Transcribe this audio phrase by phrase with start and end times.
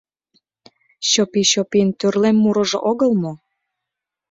[1.09, 3.33] Чопи-чопин тӱрлем мурыжо огыл мо?